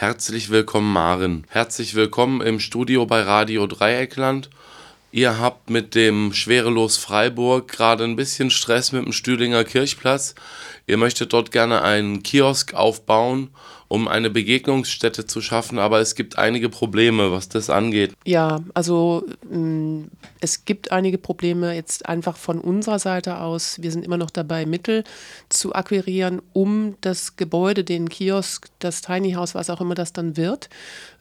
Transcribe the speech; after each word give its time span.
Herzlich 0.00 0.50
willkommen, 0.50 0.92
Maren. 0.92 1.44
Herzlich 1.48 1.96
willkommen 1.96 2.40
im 2.40 2.60
Studio 2.60 3.04
bei 3.04 3.20
Radio 3.22 3.66
Dreieckland. 3.66 4.48
Ihr 5.10 5.40
habt 5.40 5.70
mit 5.70 5.96
dem 5.96 6.32
Schwerelos 6.32 6.96
Freiburg 6.96 7.66
gerade 7.66 8.04
ein 8.04 8.14
bisschen 8.14 8.50
Stress 8.50 8.92
mit 8.92 9.04
dem 9.04 9.12
Stühlinger 9.12 9.64
Kirchplatz. 9.64 10.36
Ihr 10.86 10.98
möchtet 10.98 11.32
dort 11.32 11.50
gerne 11.50 11.82
einen 11.82 12.22
Kiosk 12.22 12.74
aufbauen 12.74 13.50
um 13.88 14.06
eine 14.06 14.28
Begegnungsstätte 14.28 15.26
zu 15.26 15.40
schaffen, 15.40 15.78
aber 15.78 16.00
es 16.00 16.14
gibt 16.14 16.36
einige 16.38 16.68
Probleme, 16.68 17.32
was 17.32 17.48
das 17.48 17.70
angeht. 17.70 18.12
Ja, 18.26 18.62
also 18.74 19.24
mm, 19.50 20.02
es 20.40 20.66
gibt 20.66 20.92
einige 20.92 21.16
Probleme 21.16 21.74
jetzt 21.74 22.06
einfach 22.06 22.36
von 22.36 22.60
unserer 22.60 22.98
Seite 22.98 23.40
aus. 23.40 23.80
Wir 23.80 23.90
sind 23.90 24.04
immer 24.04 24.18
noch 24.18 24.30
dabei, 24.30 24.66
Mittel 24.66 25.04
zu 25.48 25.74
akquirieren, 25.74 26.42
um 26.52 26.96
das 27.00 27.36
Gebäude, 27.36 27.82
den 27.82 28.10
Kiosk, 28.10 28.68
das 28.78 29.00
Tiny 29.00 29.32
House, 29.32 29.54
was 29.54 29.70
auch 29.70 29.80
immer 29.80 29.94
das 29.94 30.12
dann 30.12 30.36
wird, 30.36 30.68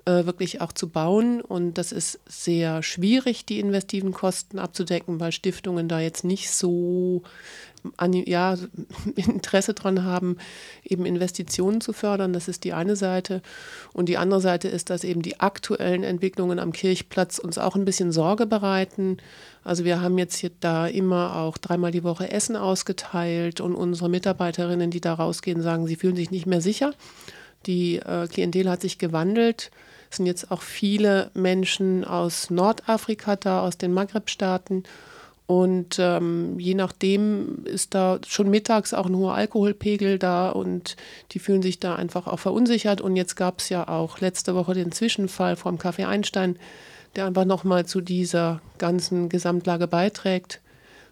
äh, 0.05 0.25
wirklich 0.25 0.59
auch 0.59 0.73
zu 0.73 0.89
bauen. 0.89 1.39
Und 1.39 1.75
das 1.75 1.93
ist 1.93 2.19
sehr 2.25 2.83
schwierig, 2.83 3.45
die 3.45 3.59
investiven 3.59 4.11
Kosten 4.11 4.59
abzudecken, 4.59 5.21
weil 5.21 5.31
Stiftungen 5.31 5.87
da 5.87 6.01
jetzt 6.01 6.25
nicht 6.25 6.51
so 6.51 7.23
ja, 8.25 8.55
Interesse 9.15 9.73
daran 9.73 10.03
haben, 10.03 10.37
eben 10.83 11.05
Investitionen 11.05 11.81
zu 11.81 11.93
fördern. 11.93 12.33
Das 12.33 12.47
ist 12.47 12.63
die 12.63 12.73
eine 12.73 12.95
Seite. 12.95 13.41
Und 13.93 14.09
die 14.09 14.17
andere 14.17 14.41
Seite 14.41 14.67
ist, 14.67 14.89
dass 14.89 15.03
eben 15.03 15.21
die 15.21 15.39
aktuellen 15.39 16.03
Entwicklungen 16.03 16.59
am 16.59 16.71
Kirchplatz 16.71 17.39
uns 17.39 17.57
auch 17.57 17.75
ein 17.75 17.85
bisschen 17.85 18.11
Sorge 18.11 18.45
bereiten. 18.45 19.17
Also 19.63 19.83
wir 19.83 20.01
haben 20.01 20.17
jetzt 20.17 20.37
hier 20.37 20.51
da 20.59 20.87
immer 20.87 21.35
auch 21.35 21.57
dreimal 21.57 21.91
die 21.91 22.03
Woche 22.03 22.31
Essen 22.31 22.55
ausgeteilt 22.55 23.61
und 23.61 23.75
unsere 23.75 24.09
Mitarbeiterinnen, 24.09 24.91
die 24.91 25.01
da 25.01 25.13
rausgehen, 25.13 25.61
sagen, 25.61 25.87
sie 25.87 25.95
fühlen 25.95 26.15
sich 26.15 26.31
nicht 26.31 26.45
mehr 26.45 26.61
sicher. 26.61 26.93
Die 27.65 27.97
äh, 27.97 28.27
Klientel 28.27 28.69
hat 28.69 28.81
sich 28.81 28.97
gewandelt. 28.97 29.71
Es 30.09 30.17
sind 30.17 30.25
jetzt 30.25 30.51
auch 30.51 30.61
viele 30.61 31.31
Menschen 31.33 32.05
aus 32.05 32.49
Nordafrika 32.49 33.35
da, 33.35 33.61
aus 33.61 33.77
den 33.77 33.93
Maghreb-Staaten. 33.93 34.83
Und 35.47 35.97
ähm, 35.97 36.59
je 36.59 36.73
nachdem 36.73 37.63
ist 37.63 37.95
da 37.95 38.19
schon 38.27 38.49
mittags 38.49 38.93
auch 38.93 39.05
ein 39.05 39.15
hoher 39.15 39.33
Alkoholpegel 39.33 40.19
da 40.19 40.49
und 40.49 40.97
die 41.31 41.39
fühlen 41.39 41.61
sich 41.61 41.79
da 41.79 41.95
einfach 41.95 42.27
auch 42.27 42.39
verunsichert. 42.39 42.99
Und 42.99 43.15
jetzt 43.15 43.35
gab 43.35 43.59
es 43.59 43.69
ja 43.69 43.87
auch 43.87 44.19
letzte 44.19 44.55
Woche 44.55 44.73
den 44.73 44.91
Zwischenfall 44.91 45.55
vom 45.55 45.77
Café 45.77 46.05
Einstein, 46.05 46.59
der 47.15 47.25
einfach 47.25 47.45
nochmal 47.45 47.85
zu 47.85 48.01
dieser 48.01 48.61
ganzen 48.77 49.29
Gesamtlage 49.29 49.87
beiträgt, 49.87 50.59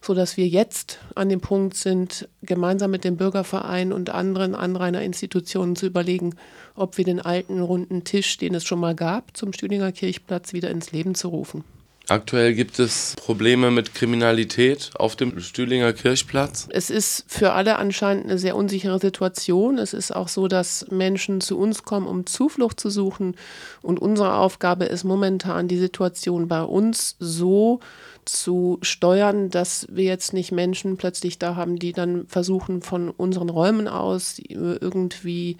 sodass 0.02 0.36
wir 0.36 0.48
jetzt 0.48 1.00
an 1.16 1.30
dem 1.30 1.40
Punkt 1.40 1.78
sind, 1.78 2.28
gemeinsam 2.42 2.92
mit 2.92 3.06
dem 3.06 3.16
Bürgerverein 3.16 3.94
und 3.94 4.10
anderen 4.10 4.54
Anrainerinstitutionen 4.54 5.78
zu 5.78 5.86
überlegen, 5.86 6.36
ob 6.76 6.98
wir 6.98 7.06
den 7.06 7.22
alten 7.22 7.62
runden 7.62 8.04
Tisch, 8.04 8.38
den 8.38 8.54
es 8.54 8.66
schon 8.66 8.82
mal 8.82 8.96
gab, 8.96 9.36
zum 9.38 9.54
Stüdinger 9.54 9.94
Kirchplatz 9.94 10.52
wieder 10.52 10.70
ins 10.72 10.92
Leben 10.92 11.16
zu 11.16 11.30
rufen. 11.30 11.64
Aktuell 12.08 12.54
gibt 12.54 12.80
es 12.80 13.16
Probleme 13.18 13.72
mit 13.72 13.96
Kriminalität 13.96 14.92
auf 14.96 15.16
dem 15.16 15.40
Stühlinger 15.40 15.92
Kirchplatz. 15.94 16.68
Es 16.70 16.90
ist 16.92 17.26
für 17.28 17.54
alle 17.54 17.78
anscheinend 17.78 18.26
eine 18.26 18.38
sehr 18.38 18.56
unsichere 18.56 19.00
Situation. 19.00 19.80
Es 19.80 19.94
ist 19.94 20.16
auch 20.16 20.28
so, 20.28 20.48
dass 20.48 20.86
Menschen 20.92 21.42
zu 21.42 21.58
uns 21.58 21.84
kommen, 21.84 22.06
um 22.06 22.28
Zuflucht 22.28 22.80
zu 22.80 22.90
suchen. 22.92 23.36
Und 23.82 24.00
unsere 24.00 24.36
Aufgabe 24.36 24.86
ist 24.86 25.04
momentan, 25.04 25.68
die 25.68 25.80
Situation 25.80 26.48
bei 26.48 26.62
uns 26.62 27.16
so 27.20 27.80
zu 28.26 28.80
steuern, 28.82 29.50
dass 29.50 29.88
wir 29.90 30.04
jetzt 30.04 30.34
nicht 30.34 30.52
Menschen 30.52 30.98
plötzlich 30.98 31.40
da 31.40 31.56
haben, 31.56 31.78
die 31.78 31.92
dann 31.92 32.28
versuchen, 32.28 32.82
von 32.82 33.10
unseren 33.10 33.50
Räumen 33.50 33.88
aus 33.88 34.40
irgendwie 34.40 35.58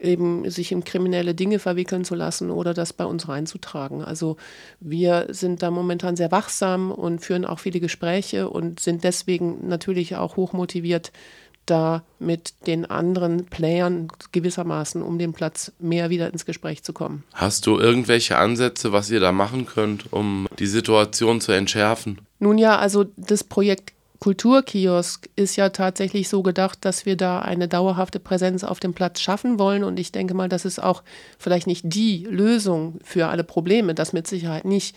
eben 0.00 0.48
sich 0.50 0.72
in 0.72 0.84
kriminelle 0.84 1.34
Dinge 1.34 1.58
verwickeln 1.58 2.04
zu 2.04 2.14
lassen 2.14 2.50
oder 2.50 2.74
das 2.74 2.92
bei 2.92 3.04
uns 3.04 3.28
reinzutragen. 3.28 4.02
Also 4.02 4.36
wir 4.80 5.26
sind 5.30 5.62
da 5.62 5.70
momentan 5.70 6.16
sehr 6.16 6.30
wachsam 6.30 6.90
und 6.90 7.20
führen 7.20 7.44
auch 7.44 7.58
viele 7.58 7.80
Gespräche 7.80 8.48
und 8.48 8.80
sind 8.80 9.04
deswegen 9.04 9.68
natürlich 9.68 10.16
auch 10.16 10.36
hochmotiviert, 10.36 11.12
da 11.66 12.02
mit 12.18 12.54
den 12.66 12.86
anderen 12.86 13.46
Playern 13.46 14.08
gewissermaßen 14.32 15.02
um 15.02 15.18
den 15.18 15.32
Platz 15.32 15.72
mehr 15.78 16.10
wieder 16.10 16.32
ins 16.32 16.46
Gespräch 16.46 16.82
zu 16.82 16.92
kommen. 16.92 17.24
Hast 17.34 17.66
du 17.66 17.78
irgendwelche 17.78 18.38
Ansätze, 18.38 18.92
was 18.92 19.10
ihr 19.10 19.20
da 19.20 19.32
machen 19.32 19.66
könnt, 19.66 20.12
um 20.12 20.48
die 20.58 20.66
Situation 20.66 21.40
zu 21.40 21.52
entschärfen? 21.52 22.20
Nun 22.38 22.58
ja, 22.58 22.78
also 22.78 23.06
das 23.16 23.44
Projekt 23.44 23.92
Kulturkiosk 24.20 25.28
ist 25.36 25.56
ja 25.56 25.68
tatsächlich 25.68 26.28
so 26.28 26.42
gedacht, 26.42 26.84
dass 26.84 27.06
wir 27.06 27.16
da 27.16 27.40
eine 27.40 27.68
dauerhafte 27.68 28.18
Präsenz 28.18 28.64
auf 28.64 28.80
dem 28.80 28.92
Platz 28.92 29.20
schaffen 29.20 29.58
wollen. 29.58 29.84
Und 29.84 30.00
ich 30.00 30.10
denke 30.10 30.34
mal, 30.34 30.48
das 30.48 30.64
ist 30.64 30.82
auch 30.82 31.02
vielleicht 31.38 31.66
nicht 31.66 31.82
die 31.84 32.24
Lösung 32.24 32.98
für 33.04 33.28
alle 33.28 33.44
Probleme, 33.44 33.94
das 33.94 34.12
mit 34.12 34.26
Sicherheit 34.26 34.64
nicht. 34.64 34.96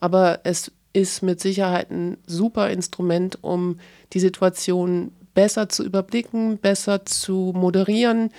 Aber 0.00 0.40
es 0.44 0.72
ist 0.94 1.22
mit 1.22 1.40
Sicherheit 1.40 1.90
ein 1.90 2.16
super 2.26 2.70
Instrument, 2.70 3.38
um 3.42 3.78
die 4.12 4.20
Situation 4.20 5.12
besser 5.34 5.68
zu 5.68 5.84
überblicken, 5.84 6.58
besser 6.58 7.04
zu 7.04 7.52
moderieren, 7.54 8.30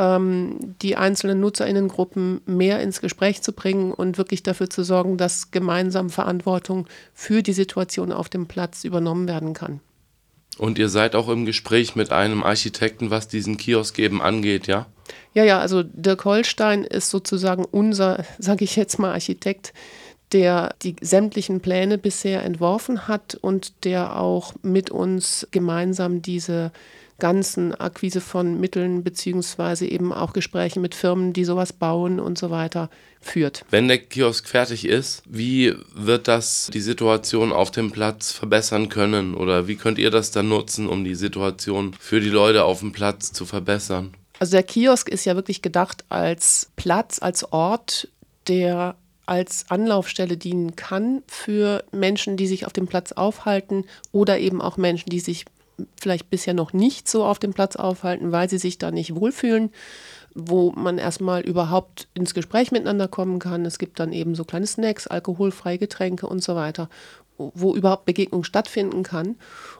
ähm, 0.00 0.76
die 0.80 0.96
einzelnen 0.96 1.40
Nutzerinnengruppen 1.40 2.40
mehr 2.46 2.80
ins 2.80 3.02
Gespräch 3.02 3.42
zu 3.42 3.52
bringen 3.52 3.92
und 3.92 4.16
wirklich 4.16 4.42
dafür 4.42 4.70
zu 4.70 4.82
sorgen, 4.82 5.18
dass 5.18 5.50
gemeinsam 5.50 6.08
Verantwortung 6.08 6.86
für 7.12 7.42
die 7.42 7.52
Situation 7.52 8.10
auf 8.10 8.30
dem 8.30 8.46
Platz 8.46 8.84
übernommen 8.84 9.28
werden 9.28 9.52
kann. 9.52 9.80
Und 10.56 10.78
ihr 10.78 10.88
seid 10.88 11.14
auch 11.14 11.28
im 11.28 11.44
Gespräch 11.44 11.96
mit 11.96 12.12
einem 12.12 12.42
Architekten, 12.42 13.10
was 13.10 13.28
diesen 13.28 13.58
Kiosk 13.58 13.98
eben 13.98 14.22
angeht, 14.22 14.66
ja? 14.66 14.86
Ja, 15.34 15.44
ja, 15.44 15.58
also 15.58 15.82
Dirk 15.82 16.24
Holstein 16.24 16.84
ist 16.84 17.10
sozusagen 17.10 17.64
unser, 17.64 18.24
sage 18.38 18.64
ich 18.64 18.76
jetzt 18.76 18.98
mal, 18.98 19.12
Architekt, 19.12 19.74
der 20.32 20.74
die 20.82 20.96
sämtlichen 21.00 21.60
Pläne 21.60 21.98
bisher 21.98 22.42
entworfen 22.42 23.06
hat 23.06 23.34
und 23.34 23.84
der 23.84 24.18
auch 24.18 24.54
mit 24.62 24.90
uns 24.90 25.46
gemeinsam 25.50 26.22
diese 26.22 26.72
ganzen 27.20 27.74
Akquise 27.74 28.20
von 28.20 28.58
Mitteln 28.58 29.04
beziehungsweise 29.04 29.86
eben 29.86 30.12
auch 30.12 30.32
Gespräche 30.32 30.80
mit 30.80 30.96
Firmen, 30.96 31.32
die 31.32 31.44
sowas 31.44 31.72
bauen 31.72 32.18
und 32.18 32.36
so 32.36 32.50
weiter 32.50 32.90
führt. 33.20 33.64
Wenn 33.70 33.86
der 33.86 33.98
Kiosk 33.98 34.48
fertig 34.48 34.86
ist, 34.86 35.22
wie 35.26 35.74
wird 35.94 36.26
das 36.26 36.70
die 36.72 36.80
Situation 36.80 37.52
auf 37.52 37.70
dem 37.70 37.92
Platz 37.92 38.32
verbessern 38.32 38.88
können 38.88 39.34
oder 39.34 39.68
wie 39.68 39.76
könnt 39.76 39.98
ihr 39.98 40.10
das 40.10 40.32
dann 40.32 40.48
nutzen, 40.48 40.88
um 40.88 41.04
die 41.04 41.14
Situation 41.14 41.94
für 42.00 42.20
die 42.20 42.30
Leute 42.30 42.64
auf 42.64 42.80
dem 42.80 42.90
Platz 42.92 43.32
zu 43.32 43.46
verbessern? 43.46 44.14
Also 44.40 44.52
der 44.52 44.62
Kiosk 44.62 45.08
ist 45.08 45.26
ja 45.26 45.36
wirklich 45.36 45.62
gedacht 45.62 46.04
als 46.08 46.70
Platz, 46.74 47.20
als 47.20 47.52
Ort, 47.52 48.08
der 48.48 48.96
als 49.26 49.66
Anlaufstelle 49.68 50.36
dienen 50.36 50.74
kann 50.74 51.22
für 51.28 51.84
Menschen, 51.92 52.36
die 52.36 52.48
sich 52.48 52.66
auf 52.66 52.72
dem 52.72 52.88
Platz 52.88 53.12
aufhalten 53.12 53.84
oder 54.10 54.40
eben 54.40 54.60
auch 54.60 54.76
Menschen, 54.76 55.08
die 55.10 55.20
sich 55.20 55.44
vielleicht 56.00 56.30
bisher 56.30 56.54
noch 56.54 56.72
nicht 56.72 57.08
so 57.08 57.24
auf 57.24 57.38
dem 57.38 57.52
Platz 57.52 57.76
aufhalten, 57.76 58.32
weil 58.32 58.48
sie 58.48 58.58
sich 58.58 58.78
da 58.78 58.90
nicht 58.90 59.14
wohlfühlen, 59.14 59.70
wo 60.34 60.72
man 60.72 60.98
erstmal 60.98 61.42
überhaupt 61.42 62.08
ins 62.14 62.34
Gespräch 62.34 62.72
miteinander 62.72 63.08
kommen 63.08 63.38
kann. 63.38 63.64
Es 63.66 63.78
gibt 63.78 64.00
dann 64.00 64.12
eben 64.12 64.34
so 64.34 64.44
kleine 64.44 64.66
Snacks, 64.66 65.06
alkoholfreie 65.06 65.78
Getränke 65.78 66.26
und 66.26 66.42
so 66.42 66.54
weiter, 66.54 66.88
wo 67.54 67.74
überhaupt 67.74 68.04
Begegnung 68.04 68.44
stattfinden 68.44 69.02
kann. 69.02 69.36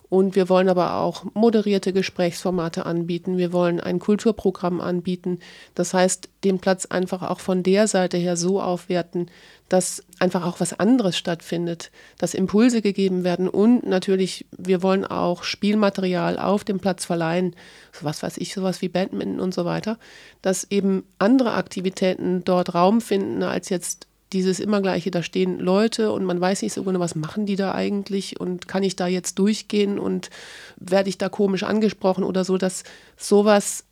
Und 0.09 0.35
wir 0.35 0.49
wollen 0.49 0.69
aber 0.69 0.97
auch 0.97 1.25
moderierte 1.35 1.93
Gesprächsformate 1.93 2.85
anbieten. 2.85 3.39
Wir 3.39 3.53
wollen 3.53 3.79
ein 3.79 4.01
Kulturprogramm 4.01 4.81
anbieten. 4.81 5.39
Das 5.77 5.95
heißt, 5.95 6.29
den 6.43 6.59
Platz 6.59 6.87
einfach 6.87 7.23
auch 7.23 7.39
von 7.39 7.63
der 7.63 7.87
Seite 7.87 8.17
her 8.17 8.37
so 8.37 8.61
aufwerten, 8.61 9.31
dass 9.69 10.03
einfach 10.19 10.45
auch 10.45 10.59
was 10.59 10.79
anderes 10.79 11.17
stattfindet, 11.17 11.93
dass 12.19 12.35
Impulse 12.35 12.83
gegeben 12.83 13.23
werden 13.23 13.49
und 13.49 13.87
natürlich, 13.87 14.47
wir 14.59 14.83
wollen 14.83 15.05
auch 15.05 15.45
Spielmaterial 15.45 16.41
auf 16.41 16.65
dem 16.65 16.81
Platz 16.81 17.05
verleihen, 17.05 17.55
was 18.03 18.21
weiß 18.25 18.39
ich, 18.39 18.53
sowas 18.53 18.83
wie 18.83 18.89
Badminton 18.89 19.39
und 19.39 19.55
so 19.55 19.65
weiter, 19.65 19.97
dass 20.43 20.67
eben 20.71 21.05
andere 21.21 21.53
Aktivitäten 21.53 22.43
dort 22.45 22.75
Raum 22.75 23.01
finden 23.01 23.45
als 23.45 23.69
jetzt 23.69 24.09
dieses 24.33 24.61
immer 24.61 24.81
gleiche, 24.81 25.11
da 25.11 25.23
stehen 25.23 25.59
Leute 25.59 26.13
und 26.13 26.25
man 26.25 26.41
weiß 26.41 26.63
nicht 26.63 26.73
so 26.73 26.85
genau, 26.85 27.01
was 27.01 27.15
machen 27.15 27.47
die 27.47 27.57
da 27.57 27.75
eigentlich 27.75 28.39
und 28.39 28.69
kann 28.69 28.83
ich 28.83 28.97
da 28.97 29.07
jetzt 29.07 29.39
durchgehen 29.39 29.99
und 29.99 30.31
werde 30.77 31.09
ich 31.09 31.19
da 31.19 31.29
komisch 31.29 31.63
angesprochen 31.63 32.25
oder 32.25 32.45
so, 32.45 32.57
dass 32.57 32.85
sowas 33.17 33.85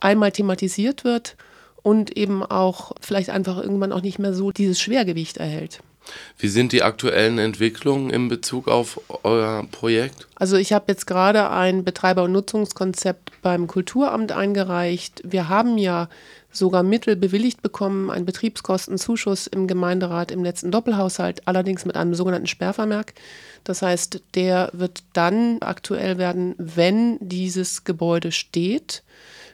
einmal 0.00 0.32
thematisiert 0.32 1.04
wird 1.04 1.36
und 1.82 2.16
eben 2.16 2.42
auch 2.42 2.92
vielleicht 3.00 3.30
einfach 3.30 3.58
irgendwann 3.58 3.92
auch 3.92 4.02
nicht 4.02 4.18
mehr 4.18 4.34
so 4.34 4.50
dieses 4.50 4.80
Schwergewicht 4.80 5.38
erhält. 5.38 5.80
Wie 6.38 6.48
sind 6.48 6.72
die 6.72 6.82
aktuellen 6.82 7.38
Entwicklungen 7.38 8.10
in 8.10 8.28
Bezug 8.28 8.68
auf 8.68 9.00
euer 9.22 9.66
Projekt? 9.70 10.26
Also 10.34 10.56
ich 10.56 10.72
habe 10.72 10.86
jetzt 10.88 11.06
gerade 11.06 11.50
ein 11.50 11.84
Betreiber- 11.84 12.24
und 12.24 12.32
Nutzungskonzept 12.32 13.32
beim 13.42 13.66
Kulturamt 13.66 14.32
eingereicht. 14.32 15.22
Wir 15.24 15.48
haben 15.48 15.78
ja 15.78 16.08
sogar 16.52 16.82
Mittel 16.82 17.16
bewilligt 17.16 17.62
bekommen, 17.62 18.10
einen 18.10 18.24
Betriebskostenzuschuss 18.24 19.46
im 19.46 19.66
Gemeinderat 19.66 20.30
im 20.32 20.42
letzten 20.42 20.70
Doppelhaushalt, 20.70 21.46
allerdings 21.46 21.84
mit 21.84 21.96
einem 21.96 22.14
sogenannten 22.14 22.48
Sperrvermerk. 22.48 23.14
Das 23.64 23.82
heißt, 23.82 24.22
der 24.34 24.70
wird 24.72 25.02
dann 25.12 25.58
aktuell 25.60 26.18
werden, 26.18 26.54
wenn 26.58 27.18
dieses 27.20 27.84
Gebäude 27.84 28.32
steht. 28.32 29.02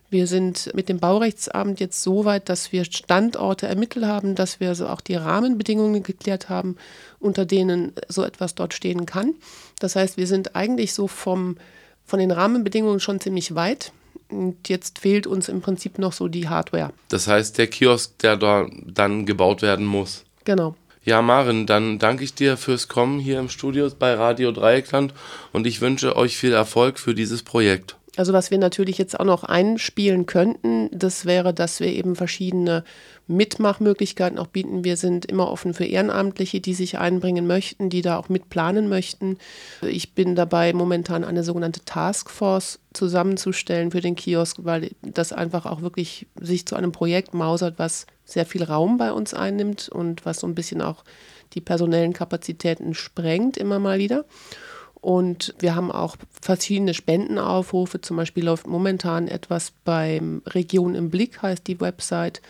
Wir 0.09 0.27
sind 0.27 0.73
mit 0.75 0.89
dem 0.89 0.99
Baurechtsamt 0.99 1.81
jetzt 1.81 2.03
so 2.03 2.25
weit, 2.25 2.49
dass 2.49 2.71
wir 2.73 2.85
Standorte 2.85 3.67
ermittelt 3.67 4.05
haben, 4.05 4.35
dass 4.35 4.61
wir 4.61 4.69
also 4.69 4.87
auch 4.87 5.01
die 5.01 5.17
Rahmenbedingungen 5.17 6.03
geklärt 6.03 6.49
haben, 6.49 6.77
unter 7.19 7.45
denen 7.45 7.93
so 8.09 8.23
etwas 8.23 8.55
dort 8.55 8.73
stehen 8.75 9.07
kann. 9.07 9.35
Das 9.81 9.97
heißt, 9.97 10.17
wir 10.17 10.27
sind 10.27 10.55
eigentlich 10.55 10.95
so 10.95 11.09
vom, 11.09 11.57
von 12.05 12.19
den 12.19 12.31
Rahmenbedingungen 12.31 13.01
schon 13.01 13.21
ziemlich 13.21 13.55
weit. 13.55 13.93
Und 14.29 14.69
jetzt 14.69 15.01
fehlt 15.01 15.27
uns 15.27 15.49
im 15.49 15.61
Prinzip 15.61 15.99
noch 15.99 16.13
so 16.13 16.29
die 16.29 16.49
Hardware. 16.49 16.93
Das 17.09 17.29
heißt, 17.29 17.59
der 17.59 17.69
Kiosk, 17.69 18.19
der 18.19 18.37
da 18.37 18.67
dann 18.85 19.27
gebaut 19.27 19.63
werden 19.63 19.87
muss. 19.87 20.25
Genau. 20.45 20.75
Ja, 21.05 21.23
Maren, 21.23 21.67
dann 21.67 22.01
danke 22.01 22.25
ich 22.25 22.35
dir 22.35 22.57
fürs 22.57 22.89
Kommen 22.89 23.21
hier 23.21 23.39
im 23.39 23.49
Studio 23.49 23.89
bei 23.97 24.15
Radio 24.15 24.51
Dreieckland 24.51 25.15
und 25.53 25.65
ich 25.65 25.81
wünsche 25.81 26.17
euch 26.17 26.37
viel 26.37 26.53
Erfolg 26.53 26.99
für 26.99 27.15
dieses 27.15 27.45
Projekt. 27.45 27.97
Also 28.17 28.33
was 28.33 28.51
wir 28.51 28.59
natürlich 28.59 28.97
jetzt 28.97 29.19
auch 29.21 29.25
noch 29.25 29.45
einspielen 29.45 30.25
könnten, 30.25 30.89
das 30.91 31.27
wäre, 31.27 31.53
dass 31.53 31.81
wir 31.81 31.89
eben 31.89 32.17
verschiedene 32.17 32.83
Mitmachmöglichkeiten 33.27 34.39
auch 34.39 34.47
bieten. 34.47 34.85
Wir 34.85 34.97
sind 34.97 35.27
immer 35.27 35.51
offen 35.51 35.75
für 35.75 35.85
Ehrenamtliche, 35.85 36.61
die 36.61 36.75
sich 36.75 36.99
einbringen 36.99 37.47
möchten, 37.47 37.91
die 37.91 38.01
da 38.01 38.17
auch 38.17 38.29
mitplanen 38.29 38.89
möchten. 38.89 39.37
Ich 39.83 40.15
bin 40.15 40.35
dabei, 40.35 40.73
momentan 40.73 41.25
eine 41.25 41.43
sogenannte 41.43 41.85
Taskforce 41.85 42.79
zusammenzustellen 42.95 43.91
für 43.91 44.01
den 44.01 44.17
Kiosk, 44.17 44.59
weil 44.63 44.93
das 45.03 45.33
einfach 45.33 45.67
auch 45.67 45.83
wirklich 45.83 46.27
sich 46.41 46.67
zu 46.67 46.77
einem 46.77 46.93
Projekt 46.93 47.35
mausert, 47.35 47.79
was 47.79 48.07
sehr 48.25 48.47
viel 48.47 48.63
Raum 48.63 48.97
bei 48.97 49.13
uns 49.13 49.35
einnimmt 49.35 49.89
und 49.91 50.25
was 50.25 50.41
so 50.41 50.47
ein 50.47 50.55
bisschen 50.55 50.81
auch 50.81 51.05
die 51.53 51.61
personellen 51.61 52.13
Kapazitäten 52.13 52.95
sprengt 52.95 53.57
immer 53.57 53.79
mal 53.79 53.99
wieder. 53.99 54.25
Und 55.07 55.55
wir 55.61 55.77
haben 55.77 55.93
auch 55.93 56.17
verschiedene 56.43 56.93
Spendenaufrufe. 56.93 58.01
Zum 58.01 58.17
Beispiel 58.17 58.45
läuft 58.45 58.67
momentan 58.67 59.29
etwas 59.29 59.73
beim 59.85 60.43
Region 60.47 60.97
im 60.97 61.11
Blick, 61.11 61.43
heißt 61.43 61.65
die 61.69 61.81
Website, 61.81 62.43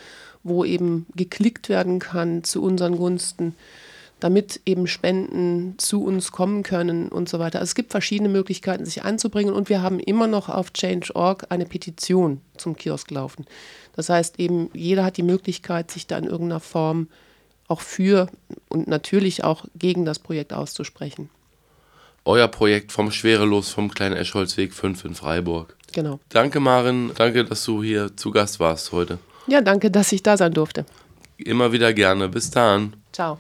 wo 0.43 0.64
eben 0.64 1.05
geklickt 1.14 1.69
werden 1.69 1.99
kann 1.99 2.44
zu 2.44 2.62
unseren 2.62 2.97
Gunsten, 2.97 3.55
damit 4.20 4.62
eben 4.64 4.87
Spenden 4.87 5.75
zu 5.76 6.03
uns 6.03 6.32
kommen 6.32 6.62
können 6.62 7.11
und 7.11 7.29
so 7.29 7.38
weiter. 7.38 7.58
Also 7.58 7.69
es 7.69 7.75
gibt 7.75 7.91
verschiedene 7.91 8.31
Möglichkeiten, 8.31 8.87
sich 8.87 9.03
einzubringen. 9.05 9.53
Und 9.53 9.69
wir 9.69 9.82
haben 9.82 10.00
immer 10.00 10.26
noch 10.26 10.49
auf 10.49 10.73
Change.org 10.73 11.49
eine 11.50 11.67
Petition 11.67 12.41
zum 12.56 12.75
Kiosk 12.75 13.11
laufen. 13.11 13.44
Das 13.97 14.08
heißt 14.08 14.41
eben, 14.41 14.70
jeder 14.73 15.05
hat 15.05 15.19
die 15.19 15.23
Möglichkeit, 15.23 15.91
sich 15.91 16.06
da 16.06 16.17
in 16.17 16.25
irgendeiner 16.25 16.61
Form 16.61 17.08
auch 17.69 17.82
für 17.82 18.31
und 18.70 18.88
natürlich 18.88 19.44
auch 19.44 19.67
gegen 19.79 20.06
das 20.06 20.19
Projekt 20.20 20.55
auszusprechen 20.55 21.29
euer 22.26 22.49
Projekt 22.49 22.93
vom 22.93 23.11
Schwerelos 23.11 23.70
vom 23.70 23.90
kleinen 23.90 24.17
Eschholzweg 24.17 24.75
5 24.75 25.05
in 25.05 25.14
Freiburg. 25.14 25.76
Genau. 25.93 26.20
Danke, 26.28 26.61
Marin. 26.61 27.12
Danke, 27.17 27.44
dass 27.44 27.64
du 27.64 27.82
hier 27.82 28.17
zu 28.17 28.31
Gast 28.31 28.61
warst 28.61 28.93
heute. 28.93 29.19
Ja, 29.46 29.61
danke, 29.61 29.90
dass 29.90 30.12
ich 30.12 30.23
da 30.23 30.37
sein 30.37 30.52
durfte. 30.52 30.84
Immer 31.38 31.73
wieder 31.73 31.93
gerne. 31.94 32.28
Bis 32.28 32.50
dann. 32.50 32.94
Ciao. 33.12 33.38